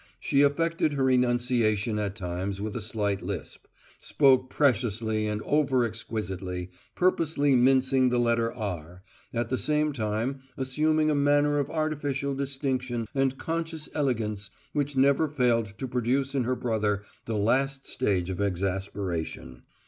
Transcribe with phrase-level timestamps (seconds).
[0.19, 3.67] She affected her enunciation at times with a slight lisp;
[3.99, 11.11] spoke preciously and over exquisitely, purposely mincing the letter R, at the same time assuming
[11.11, 16.55] a manner of artificial distinction and conscious elegance which never failed to produce in her
[16.55, 19.61] brother the last stage of exasperation.